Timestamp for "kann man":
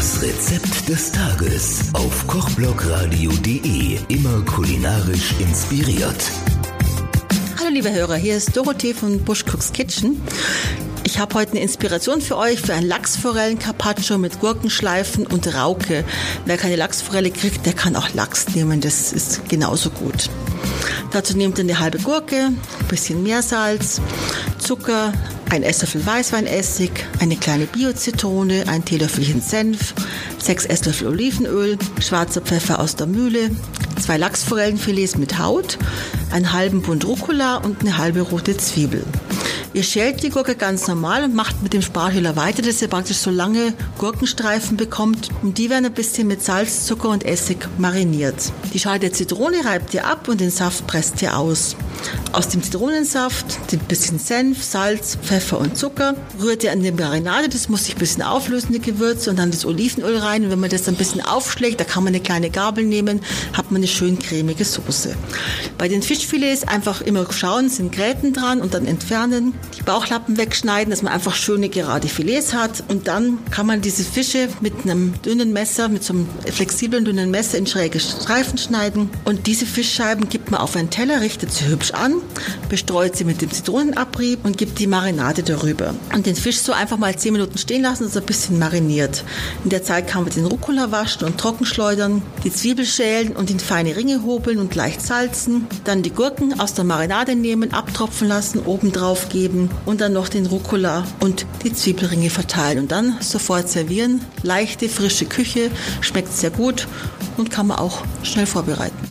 61.84-62.14, 73.50-73.80, 90.08-90.32, 107.50-107.78